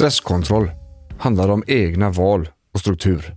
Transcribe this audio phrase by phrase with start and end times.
[0.00, 0.70] Stresskontroll
[1.18, 3.36] handlar om egna val och struktur.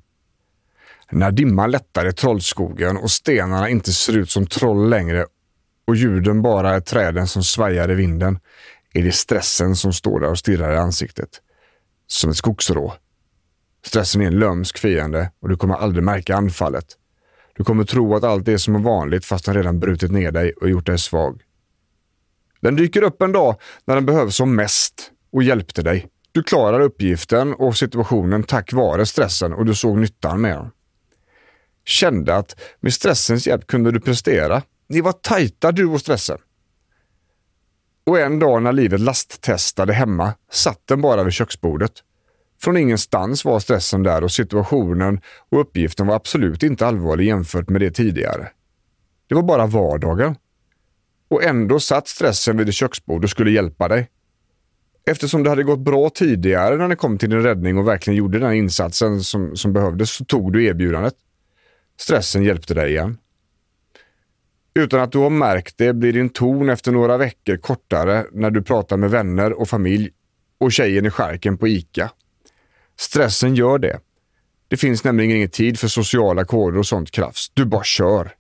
[1.12, 5.26] När dimman lättar i trollskogen och stenarna inte ser ut som troll längre
[5.88, 8.40] och ljuden bara är träden som svajar i vinden
[8.94, 11.30] är det stressen som står där och stirrar i ansiktet.
[12.08, 12.94] Som ett skogsrå.
[13.86, 16.86] Stressen är en lömsk fiende och du kommer aldrig märka anfallet.
[17.56, 20.70] Du kommer tro att allt är som vanligt fast den redan brutit ner dig och
[20.70, 21.42] gjort dig svag.
[22.62, 26.10] Den dyker upp en dag när den behövs som mest och hjälpte dig.
[26.34, 30.72] Du klarar uppgiften och situationen tack vare stressen och du såg nyttan med den.
[31.86, 34.62] Kände att med stressens hjälp kunde du prestera.
[34.88, 36.38] Ni var tajta du och stressen.
[38.06, 41.92] Och en dag när livet lasttestade hemma satt den bara vid köksbordet.
[42.62, 47.82] Från ingenstans var stressen där och situationen och uppgiften var absolut inte allvarlig jämfört med
[47.82, 48.50] det tidigare.
[49.28, 50.36] Det var bara vardagen.
[51.30, 54.10] Och ändå satt stressen vid ditt köksbord och skulle hjälpa dig.
[55.06, 58.40] Eftersom det hade gått bra tidigare när det kom till din räddning och verkligen gjorde
[58.40, 61.16] den insatsen som, som behövdes så tog du erbjudandet.
[62.00, 63.18] Stressen hjälpte dig igen.
[64.76, 68.62] Utan att du har märkt det blir din ton efter några veckor kortare när du
[68.62, 70.10] pratar med vänner och familj
[70.58, 72.12] och tjejen i skärken på ICA.
[73.00, 74.00] Stressen gör det.
[74.68, 77.52] Det finns nämligen ingen tid för sociala koder och sånt krafs.
[77.54, 78.36] Du bara kör.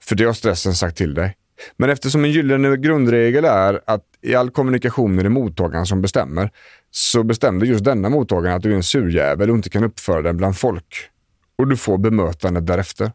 [0.00, 1.36] För det har stressen sagt till dig.
[1.76, 6.50] Men eftersom en gyllene grundregel är att i all kommunikation är det mottagaren som bestämmer,
[6.90, 10.36] så bestämde just denna mottagaren att du är en surjävel och inte kan uppföra den
[10.36, 11.08] bland folk.
[11.58, 13.12] Och du får bemötandet därefter.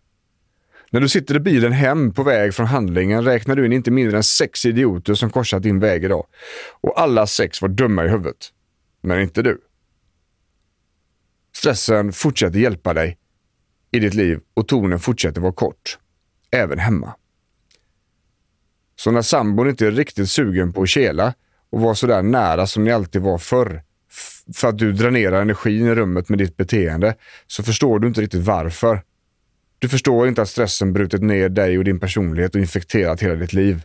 [0.91, 4.17] När du sitter i bilen hem på väg från handlingen räknar du in inte mindre
[4.17, 6.25] än sex idioter som korsat din väg idag.
[6.81, 8.37] Och alla sex var dumma i huvudet.
[9.01, 9.61] Men inte du.
[11.55, 13.17] Stressen fortsätter hjälpa dig
[13.91, 15.97] i ditt liv och tonen fortsätter vara kort.
[16.51, 17.13] Även hemma.
[18.99, 21.33] Så när sambon inte är riktigt sugen på att kela
[21.69, 23.83] och vara sådär nära som ni alltid var förr,
[24.53, 27.15] för att du dränerar energin i rummet med ditt beteende,
[27.47, 29.01] så förstår du inte riktigt varför.
[29.79, 33.53] Du förstår inte att stressen brutit ner dig och din personlighet och infekterat hela ditt
[33.53, 33.83] liv.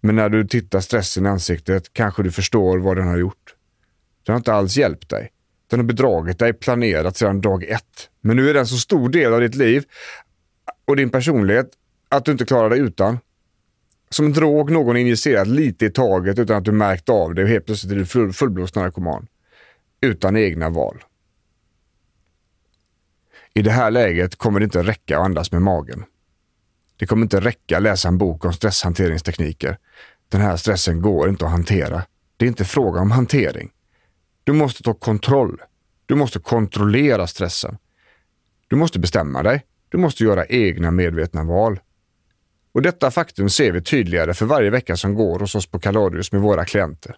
[0.00, 3.54] Men när du tittar stressen i ansiktet kanske du förstår vad den har gjort.
[4.26, 5.30] Den har inte alls hjälpt dig.
[5.70, 8.10] Den har bedragit dig planerat sedan dag ett.
[8.20, 9.84] Men nu är den så stor del av ditt liv
[10.84, 11.70] och din personlighet
[12.08, 13.18] att du inte klarar dig utan.
[14.14, 17.48] Som en drog någon injicerat lite i taget utan att du märkt av det och
[17.48, 19.26] helt plötsligt är du full, fullblodsnarkoman.
[20.00, 21.04] Utan egna val.
[23.54, 26.04] I det här läget kommer det inte räcka att andas med magen.
[26.96, 29.78] Det kommer inte räcka att läsa en bok om stresshanteringstekniker.
[30.28, 32.02] Den här stressen går inte att hantera.
[32.36, 33.70] Det är inte fråga om hantering.
[34.44, 35.60] Du måste ta kontroll.
[36.06, 37.78] Du måste kontrollera stressen.
[38.68, 39.64] Du måste bestämma dig.
[39.88, 41.80] Du måste göra egna medvetna val.
[42.74, 46.32] Och detta faktum ser vi tydligare för varje vecka som går hos oss på Kaladius
[46.32, 47.16] med våra klienter.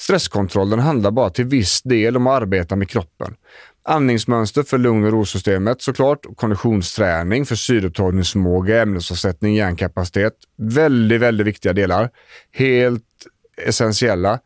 [0.00, 3.34] Stresskontrollen handlar bara till viss del om att arbeta med kroppen.
[3.82, 10.34] Andningsmönster för lugn och rosystemet såklart, konditionsträning för syreupptagningsförmåga, ämnesavsättning, hjärnkapacitet.
[10.56, 12.10] Väldigt, väldigt viktiga delar.
[12.52, 13.04] Helt
[13.56, 14.40] essentiella.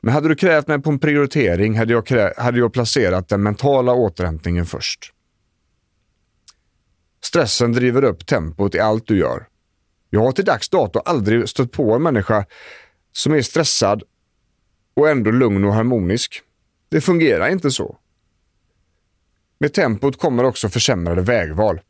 [0.00, 3.92] Men hade du krävt mig på en prioritering hade jag, hade jag placerat den mentala
[3.92, 5.12] återhämtningen först.
[7.22, 9.46] Stressen driver upp tempot i allt du gör.
[10.10, 12.46] Jag har till dags dato aldrig stött på en människa
[13.12, 14.02] som är stressad
[14.94, 16.42] och ändå lugn och harmonisk.
[16.88, 17.96] Det fungerar inte så.
[19.58, 21.80] Med tempot kommer också försämrade vägval.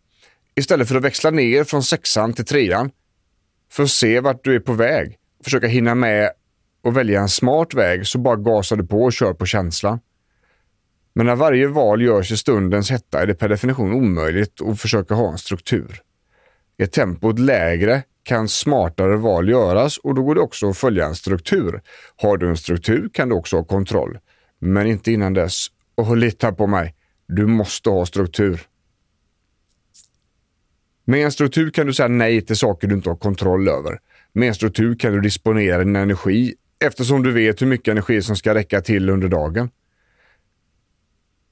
[0.55, 2.91] Istället för att växla ner från sexan till trean
[3.71, 6.31] för att se vart du är på väg, försöka hinna med
[6.83, 10.01] och välja en smart väg så bara gasar du på och kör på känslan.
[11.15, 15.15] Men när varje val görs i stundens hetta är det per definition omöjligt att försöka
[15.15, 16.03] ha en struktur.
[16.77, 21.15] Är tempot lägre kan smartare val göras och då går det också att följa en
[21.15, 21.81] struktur.
[22.17, 24.19] Har du en struktur kan du också ha kontroll.
[24.59, 25.67] Men inte innan dess.
[25.95, 26.95] Och lita på mig,
[27.29, 28.61] du måste ha struktur.
[31.05, 33.99] Med en struktur kan du säga nej till saker du inte har kontroll över.
[34.33, 38.37] Med en struktur kan du disponera din energi eftersom du vet hur mycket energi som
[38.37, 39.71] ska räcka till under dagen.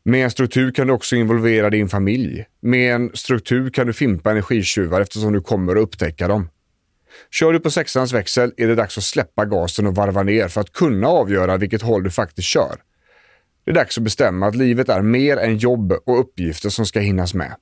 [0.05, 2.44] Med en struktur kan du också involvera din familj.
[2.61, 6.49] Med en struktur kan du fimpa energitjuvar eftersom du kommer att upptäcka dem.
[7.31, 10.61] Kör du på sexans växel är det dags att släppa gasen och varva ner för
[10.61, 12.77] att kunna avgöra vilket håll du faktiskt kör.
[13.65, 17.01] Det är dags att bestämma att livet är mer än jobb och uppgifter som ska
[17.01, 17.55] hinnas med.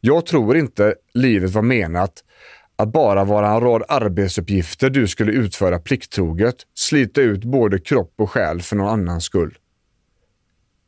[0.00, 2.12] Jag tror inte livet var menat
[2.76, 8.30] att bara vara en rad arbetsuppgifter du skulle utföra plikttroget, slita ut både kropp och
[8.30, 9.58] själ för någon annans skull.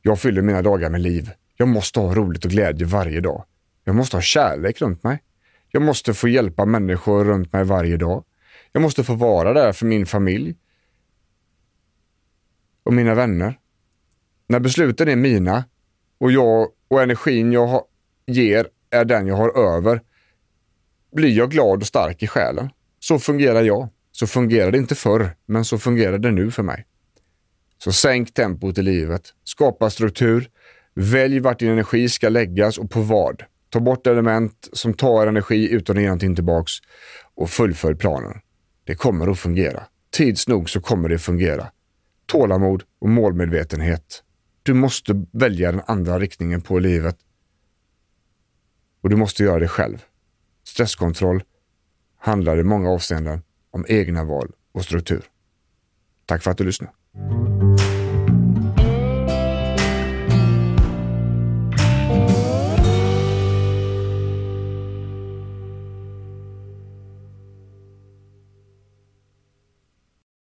[0.02, 1.30] Jag fyller mina dagar med liv.
[1.56, 3.44] Jag måste ha roligt och glädje varje dag.
[3.84, 5.22] Jag måste ha kärlek runt mig.
[5.74, 8.24] Jag måste få hjälpa människor runt mig varje dag.
[8.72, 10.56] Jag måste få vara där för min familj
[12.82, 13.58] och mina vänner.
[14.46, 15.64] När besluten är mina
[16.18, 17.82] och jag och energin jag
[18.26, 20.00] ger är den jag har över
[21.12, 22.70] blir jag glad och stark i själen.
[23.00, 23.88] Så fungerar jag.
[24.12, 26.86] Så fungerade det inte förr, men så fungerar det nu för mig.
[27.78, 30.50] Så sänk tempot i livet, skapa struktur,
[30.94, 33.42] välj vart din energi ska läggas och på vad.
[33.74, 36.72] Ta bort element som tar energi utan att ge någonting tillbaks
[37.34, 38.40] och fullfölj planen.
[38.84, 39.82] Det kommer att fungera.
[40.10, 41.70] Tids nog så kommer det fungera.
[42.26, 44.22] Tålamod och målmedvetenhet.
[44.62, 47.16] Du måste välja den andra riktningen på livet.
[49.02, 50.04] Och du måste göra det själv.
[50.64, 51.42] Stresskontroll
[52.18, 55.24] handlar i många avseenden om egna val och struktur.
[56.26, 56.92] Tack för att du lyssnade.